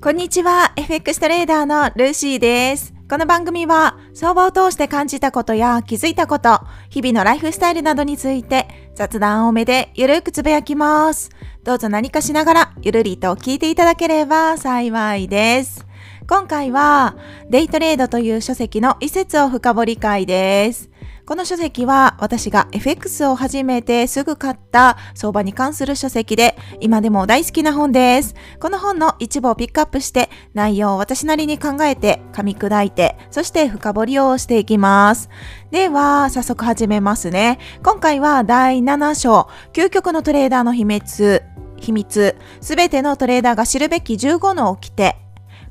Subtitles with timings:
[0.00, 2.94] こんにちは、FX トレーダーのルーシーです。
[3.10, 11.30] この番組は、相場を通して感じたことや気づいたこと、日々のライフスタイルなどについて雑談多めでゆるくつぶやきます。
[11.64, 15.84] どうぞ何かしながらゆるりと聞いていただければ幸いです。
[16.28, 17.16] 今回は、
[17.50, 20.90] デイトレードという書籍の一節を深掘り会です。
[21.28, 28.34] この書籍は私が FX を始めてすぐ買った相場に関する書籍で今でも大好きな本です。
[28.58, 35.28] この本の一部をピックアップして内容を私なりに考えて噛み砕いてそして深掘りをしていきます。
[35.70, 37.58] では早速始めますね。
[37.82, 41.42] 今回は第7章究極のトレーダーの秘密
[41.76, 45.14] 秘密すべてのトレーダーが知るべき15の掟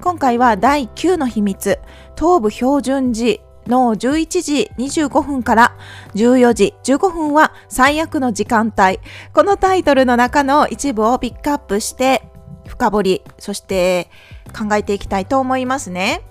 [0.04, 1.80] 今回は第9の秘密
[2.16, 5.78] 東部標準時の11時25分から
[6.16, 9.00] 14時15分は最悪の時間帯。
[9.34, 12.24] このタイトルの中の一部をピックアップして
[12.68, 14.10] 深掘り、そして
[14.58, 16.22] 考えていきたいと思いますね。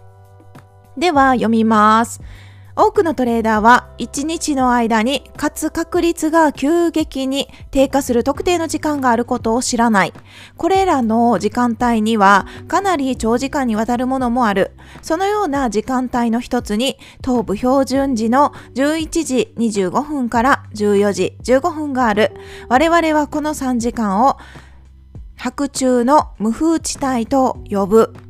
[0.96, 2.20] では読みます。
[2.78, 10.12] 多くのトレーダーは1日の間に勝つ確率が急激に低下する特定の時間があることを知らない。
[10.58, 14.72] これらの時間帯にはかなり長時間にわたるものもある。
[15.00, 22.32] そのような時間帯の一つに東部標準時の11時25分から14時15分がある。
[22.68, 24.36] 我々はこの3時間を
[25.34, 28.25] 白昼の無風地帯と呼ぶ。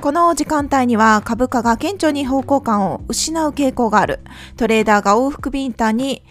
[0.00, 4.20] この時間帯には株価が顕著に方向感を失う傾向がある。
[4.56, 6.22] トレーダーが往復ビンタに、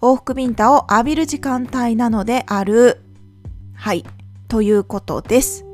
[0.00, 3.02] 往復ビンタを浴びる時間帯なのである。
[3.74, 4.04] はい。
[4.46, 5.65] ということです。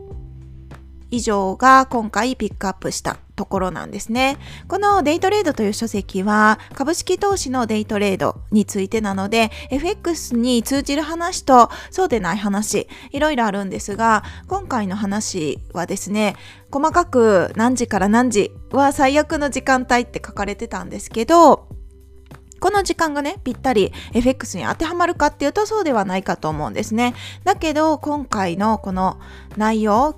[1.12, 4.38] 以上が今回ピックアップしたところなんですね。
[4.66, 16.36] このデイトレードという書籍は株式投資のデイトレードについてなので FX に通じる話とそうでない話いろいろあるんですが今回の話はですね
[16.70, 21.68] 細かく何時から何時は最悪の時間帯って書かれてたんですけど
[22.62, 27.12] この時間がね、ぴったり FX に当てはまるかっていうとそうではないかと思うんですね。
[27.42, 29.18] だけど、今回のこの
[29.56, 30.14] 内容、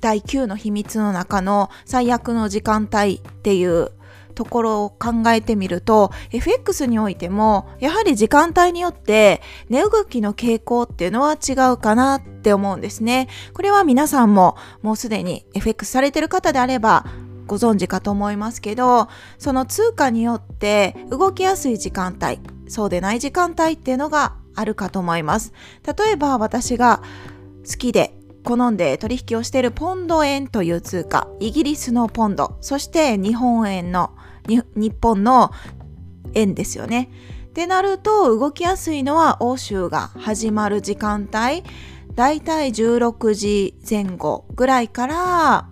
[0.00, 3.90] 第9の秘密の中の最悪の時間帯っていう
[4.36, 9.40] ところを考えてみると FX においてもやはり時間帯によって
[9.70, 13.28] 値動きの傾向っていうのは違うかなって思うんですね。
[13.54, 17.06] これは皆さんももうすでに FX されてる方であれば
[17.46, 19.08] ご存知かと思いますけど
[19.38, 25.52] その通貨によって動きやすい時間帯そうでない時間帯っていうのがあるかと思います。
[25.86, 27.02] 例えば私が
[27.66, 28.14] 好きで
[28.46, 34.12] 好んで取引をしているポンド円という通貨、イギリスのポンド、そして日本円の、
[34.46, 35.50] 日本の
[36.34, 37.10] 円ですよね。
[37.48, 41.64] ってなると動きやすいのは欧州が始まる時間帯、
[42.14, 45.68] だいたい16時前後ぐらいから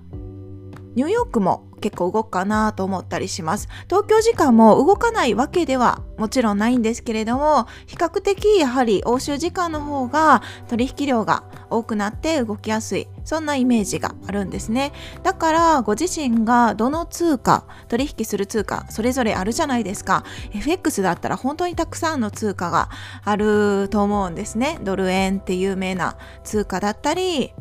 [0.96, 3.68] ニューヨークも結構動くかなと思ったりします。
[3.90, 13.06] 東京時間も動かないわけではもちろんないんですけれども、比較的やはり欧州時間の方が取引量が多くなって動きやすい。
[13.22, 14.92] そんなイメージがあるんですね。
[15.22, 20.24] だからご自身がどの通貨、取引する通貨、それぞれあるじゃないですか。
[20.54, 22.88] FX だったら本当にたくさんの通貨が
[23.24, 24.78] あると思うんですね。
[24.82, 27.52] ドル円って有名な通貨だったり、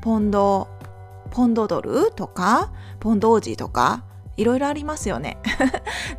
[0.00, 0.68] ポンド
[1.32, 2.70] ポンドドルとか
[3.02, 4.04] ポンド王子とか
[4.36, 5.38] いろいろありますよね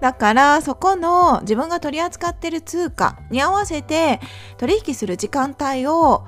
[0.02, 4.20] だからそこの自分が取り扱ってる通貨に合わせて
[4.58, 6.26] 取引する時間帯を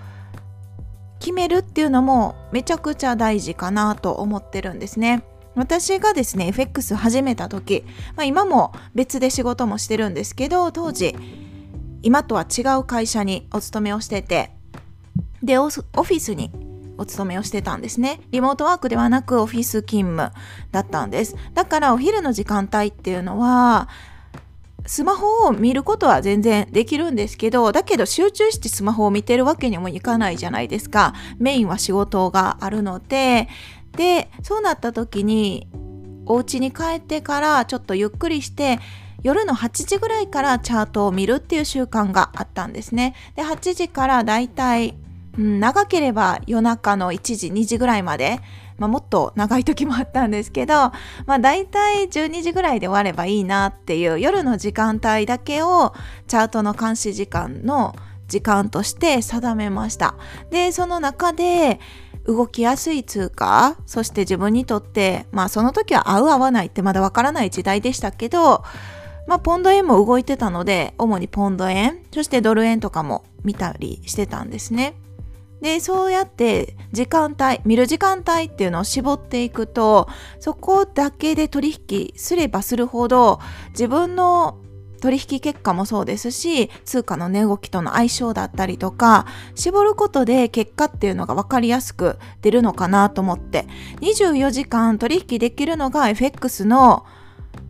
[1.19, 5.23] 決めるっていうのもめちゃくちゃ大事かなと思ってるんですね。
[5.55, 7.85] 私がですね FX 始めた時、
[8.15, 11.15] まあ、今も別で仕事もしてるんですけど当時
[12.01, 14.51] 今とは違う会社にお勤めをしてて
[15.41, 16.51] でオフィスに
[16.97, 18.21] お勤めをしてたんですね。
[18.31, 20.31] リモートワークではなくオフィス勤務
[20.71, 21.35] だったんです。
[21.53, 23.89] だからお昼の時間帯っていうのは、
[24.87, 31.13] スマホを見ることは全然できるんですけど、だけど集中してスマホを見てるわけにもいかないじゃないですか。
[31.39, 33.47] メインは仕事があるので、
[33.97, 35.67] で、そうなった時に、
[36.27, 38.79] お家に帰ってからちょっとゆっくりして、
[39.23, 43.15] 夜の8時ぐらいからチャートを見るっていう習慣があったんですね。
[43.35, 44.95] で、8時からだいたい
[45.37, 48.39] うん、長ければ夜中の1時、2時ぐらいまで、
[48.77, 55.93] まあ、もっと長い時もあったんですけど、まあ、大体12時ぐらいで終わればいいなっていう夜の時間帯だけを
[56.27, 57.95] チャートの監視時間の
[58.27, 60.15] 時間として定めました。
[60.49, 61.79] で、その中で
[62.25, 68.63] 動きやすい通貨、そして自分にとって、まあその時は合う合わないってまだわからない時代でしたけど、
[69.27, 74.95] まあポンド円も動いてたので、主にポンド円、そしてドル円とかも見たりしてたんですね。
[75.61, 80.07] でそうやって時間帯見る時間帯っていうのを絞っていくと
[80.39, 84.59] そこだけで取引すればするほど自分の
[85.01, 93.67] 取引結果もそうですし通貨の値動きとの相性だったりとか絞ることで結果っていうのが分かりやすく出るのかなと思って。
[94.01, 97.05] 24時間取引できるのが FX の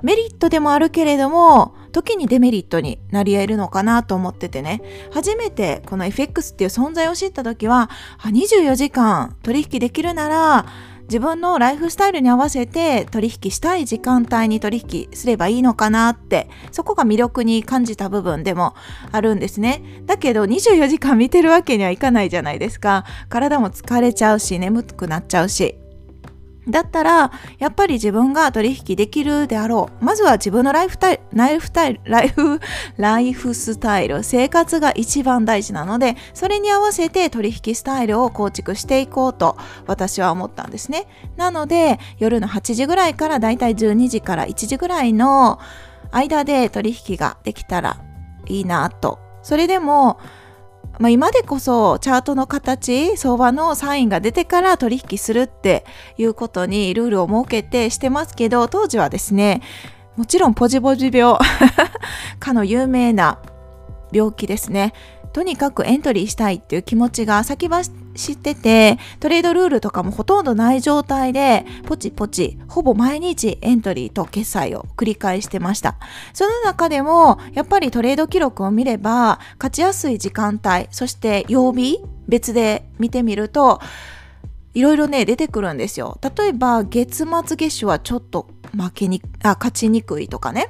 [0.02, 4.81] メリットでもあるけれども時にデメリットになり得るのかなと思っててね。
[5.13, 7.89] 初めてこの FX っていう存在を知った時は
[8.19, 10.65] 24時間取引できるなら
[11.03, 18.75] 自分のライフスタイルに合わせて取引したい時間帯に取引すればいいのかなってそこが魅力に感じた部分でも
[19.13, 19.81] あるんですね。
[20.06, 23.06] だけど24時間見てるわけにはいかないじゃないですか。
[23.30, 25.77] 体も疲れちゃうし眠くなっちゃうし。
[26.68, 30.06] だったら、やっぱり自分が取引できるであろう。
[30.06, 32.60] まずは自分のライフタイル、ライフタイル、ライフ、
[32.98, 41.08] ライフスタイル、生活が一番大事なので、それに合わせて取引スタイルを構築していこうと私は思ったんですね。
[41.38, 45.60] なので、夜の8時ぐらいからだいたい12時から1時ぐらいの
[46.12, 47.98] 間で取引ができたら
[48.48, 49.20] いいなと。
[49.44, 50.20] それでも、
[51.00, 55.86] まあ、今でこそチャートの形相場のサインが出てから取引するって
[56.18, 59.62] いうことにルールを設けてしてますけど当時はですね
[60.15, 61.38] もちろんポジポジ病
[62.39, 63.39] かの有名な
[64.12, 64.94] 病気ですね。
[65.33, 75.98] とにかくエントリーしたいっていう気持ちが先走知っててトレードルールとかもほとんどない状態でポチポチほぼ毎日エントリーと決済を繰り返してました。
[76.34, 83.80] その中でもやっぱりトレード記録を見れば勝ちやすい時間帯そして曜日別で見てみると
[84.74, 86.20] いろいろね出てくるんですよ。
[86.38, 88.48] 例えば月末月初はちょっと
[88.78, 90.70] 負けにあ勝ちにくいとかね。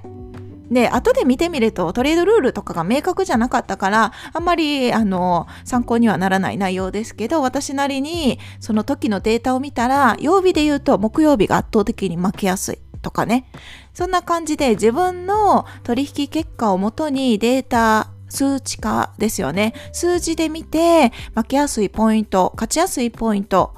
[0.71, 13.49] で、後で見てみるとトレードルールとかが明確じゃなかったから、あんまり、あの、参考にはならない内容ですけど、私なりにその時のデータを見たら、曜日で言うと木曜日が圧倒的に負けやすいとかね。
[13.93, 19.73] そんな感じで自分の取引結果をもとにデータ、数値化ですよね。
[19.93, 23.75] 数字で見て、負けやすいポイント、勝ちやすいポイント、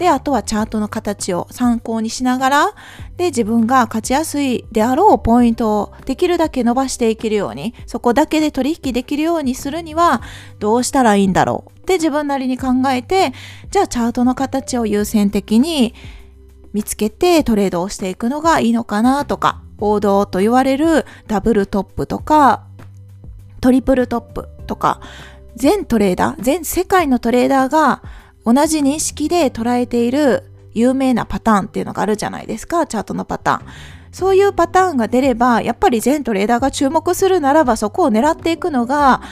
[0.00, 2.74] で、あとはチャートの形を参考にしながら、
[3.18, 10.22] で、自分が勝ちやすいであろうポイントをできるだけ伸ばしていけるように、そこだけで取引できるようにするには、
[10.58, 13.34] どうしたらいいんだろうって自分なりに考えて、
[13.70, 15.92] じゃあチャートの形を優先的に
[16.72, 22.64] 見つけてトレードをしていくのがいいのかなとか、王道と言われるダブルトップとか、
[23.60, 25.02] トリプルトップとか、
[25.56, 28.02] 全トレーダー、全世界のトレーダーが
[28.44, 33.66] 同じ認識で捉えている有名なパターンっていうのがあるじゃないですか、チャートのパターン。
[34.12, 39.22] そういうパターンが出れば、やっぱり全トレーダーが注目するならば、そこを狙っていくのが、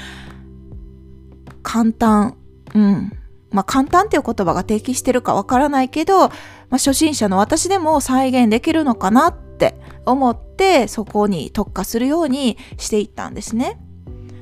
[1.62, 2.36] 簡単。
[2.74, 3.12] うん。
[3.50, 6.30] まあ、簡単っていう言葉が提起してるかわからないけど、まあ、
[6.72, 9.74] 初心者の私でも再現できるのかなって
[10.04, 13.80] 思って、そこに特化するようにしていったんですね。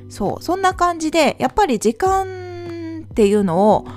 [0.09, 0.43] そう。
[0.43, 3.87] そんな感じで、やっぱり時間っていうのを、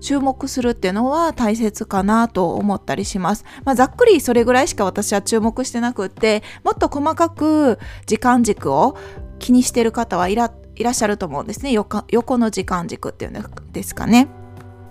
[0.00, 3.44] 注目するっていうのは大切かなと思ったりします。
[3.64, 8.96] まあ、ざっくりそれぐらいしか私は注目してなくって、もっと細かく時間軸を
[9.38, 10.52] 気にしてる方はいらっ
[10.92, 12.04] しゃると思うんですね横。
[12.08, 14.28] 横の時間軸っていうんですかね。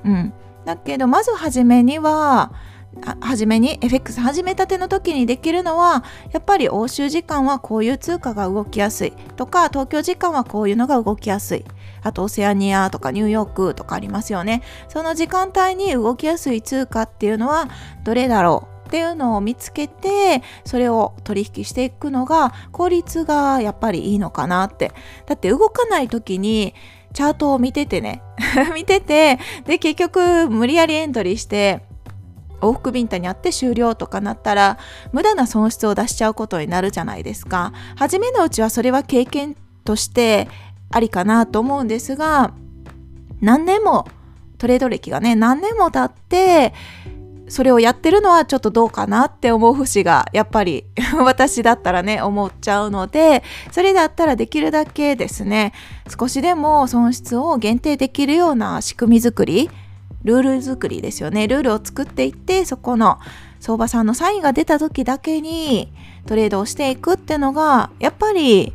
[0.05, 0.33] うん。
[0.65, 2.51] だけど、まずはじめには、
[3.19, 9.13] はじめに FX 始めたての時にできるのはやっぱり欧州時間はこういう通貨が動きやすい。
[9.35, 11.65] とか東京時間はこういうのが動きやすい。
[12.03, 14.63] あとオセアニアとかニューヨークとかありますよね。
[14.87, 17.69] その時間帯に動きやすい通貨っていうのは
[18.03, 24.91] どれだろうっていうのを見つけてそれを取引していくのが効率がやっぱりいいのかなって。
[25.25, 26.73] だって動かない時に
[27.13, 28.21] チャートを見ててね。
[28.75, 31.86] 見ててで結局無理やりエントリーして
[32.61, 34.77] 往復ビンタにあって終了とかなったら
[35.11, 37.73] 無駄な損失を出しちゃうことになるじゃないですか。
[37.95, 40.47] 初めのうちはそれは経験として
[40.89, 42.53] ありかなと思うんですが
[43.41, 44.07] 何年も
[44.57, 46.73] トレード歴がね何年も経って
[47.49, 50.85] それをやってるのはちょっとどうかなって思う節がやっぱり
[51.23, 55.73] 私だったらね思っちゃうのでそれだったらできるだけですね
[56.19, 59.69] 少しでも損失を限定できるような仕組み作り
[60.27, 61.47] ルール作りですよね。
[61.47, 63.17] ルールを作っていってそこの
[63.59, 65.91] 相場さんのサインが出た時だけに
[66.27, 68.73] トレードをしていくっていうのがやっぱり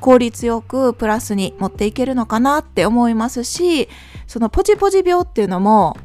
[0.00, 3.88] 効率よくプラスに持っていけるのかなって思いますし
[4.26, 5.96] そのポジポジ病っていうのも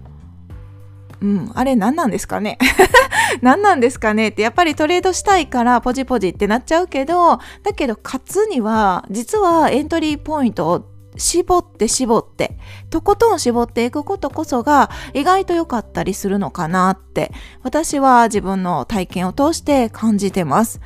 [1.21, 2.57] うん、あれ何なんですかね？
[3.41, 12.57] 何なんですかねってやっぱりトレードしたいからポジポジってなっちゃうけどだけど勝つには実はエントリーポイント絞って絞って
[12.89, 17.31] とことん絞っていくことこそが意外と良かったりするのかなって
[17.63, 20.81] 私は自分の体験を通して感じてます。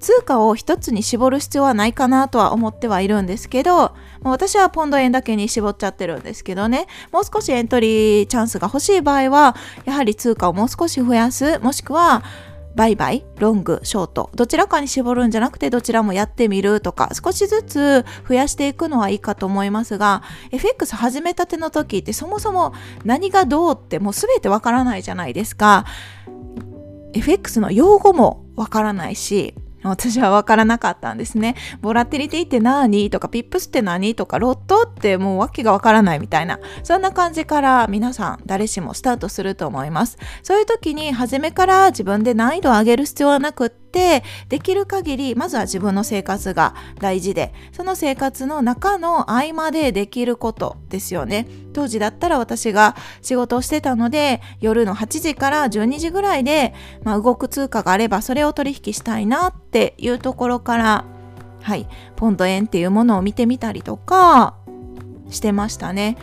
[0.00, 6.86] 通貨を一つに絞る必要はないかなとは思ってはいるんですけど私はポンド円だけに絞っちゃってるんですけどね。
[7.12, 12.22] もう少しエントリーチャンスが欲しい場合はやはり通貨をもう少し増やすもしくは
[12.78, 22.72] 売買、ロング、ショート、どちらかに絞るんじゃなくてどちらもやってみるとか、少しずつ増やしていくのはいいかと思いますが、FX 始めたての時ってそもそも
[23.04, 25.86] 何がどうってもう全てわからないじゃないですか。
[27.14, 29.56] FX の用語もわからないし、
[29.88, 31.54] 私は分からなかったんですね。
[31.80, 33.10] ボラティリティって何？
[33.10, 34.14] とか、ピップスって何？
[34.14, 40.18] とか、ロットってもう訳が分からないみたいな、そんな感じから皆さん誰しもスタートすると思います。
[40.42, 51.48] そういう時に初めから自分で難易度を上げる必要はなくって、ってできる限りまずは自分の生活が大事でその生活の中の合間でできることですよね。
[51.72, 61.04] 当時だったら私が仕事をしてたので夜の8時から12時ぐらいで、まあ、動く通貨があればそれを取引したいなっていうところから
[61.62, 64.56] はいポンド円っていうものを見てみたりとか
[65.30, 66.16] してましたね。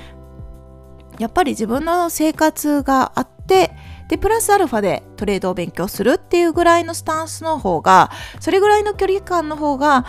[1.19, 3.71] やっぱり自分の生活があって
[4.07, 10.05] で、プラスアルファでトレードを勉強するっていうぐらいのスタンスの方が、それぐらいの距離感の方が、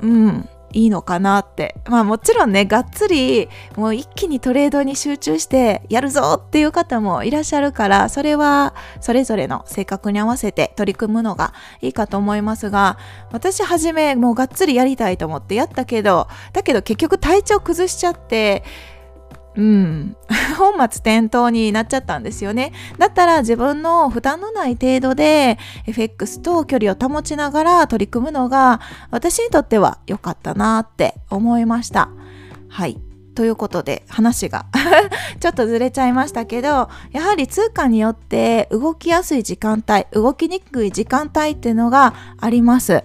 [0.00, 1.76] うん、いいのかなって。
[1.86, 12.98] まあもちろんね、がっつりもう一気にトレードに集中してやるぞっていう方もいらっしゃるから、それはそれぞれの性格に合わせて取り組むのがいいかと思いますが、
[13.32, 18.64] 私はじめもうがっつりやりたいと思ってやったけど、だけど結局体調崩しちゃって、
[19.54, 20.16] うん、
[20.56, 22.72] 本末転倒になっちゃったんですよね。
[22.98, 28.80] だったら自分の負担のない程度で FX と距離を保ちながら取り組むのが
[29.10, 32.08] 私にとっては良かったなって思いました。
[32.68, 32.98] はい。
[33.34, 34.66] ということで話が
[35.40, 43.04] ちょっとずれちゃいましたけどやはり通貨によって動きやすい時間帯動きにくい時間帯っていうのがあります。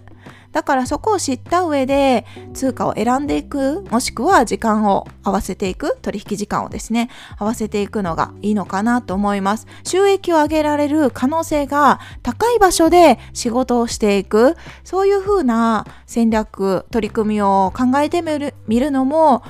[0.52, 9.68] だからそこを知った上で通貨を選んでいくもしくは時間を合わせていく取引時間をですね合わせていくのがいいのかなと思います。
[9.84, 14.56] 収益を上げられる可能性が高い場所で仕事をしていく。
[14.84, 19.44] そういう風な戦略取り組みを考えてみる見るのも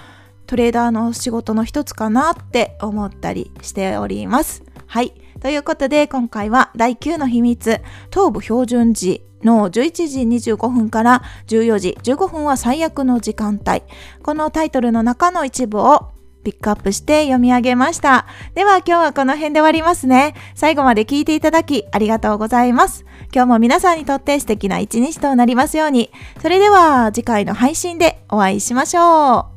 [0.48, 4.64] トレーダーの仕事の一つかなって思ったりしております。
[4.88, 5.14] はい。
[5.42, 10.22] ということで今回は第9の秘密東部標準時の11時
[10.54, 13.84] 25分から14時15分は最悪の時間帯。
[14.24, 16.10] このタイトルの中の一部を
[16.44, 18.26] ピックアップして読み上げました。
[18.56, 20.34] では今日はこの辺で終わりますね。
[20.56, 23.06] 最後まで聞いていただきありがとうございます。
[23.34, 26.10] 今日も皆さんにとって素敵な一日となりますように。
[26.42, 29.57] それでは次回の配信でお会いしましょう。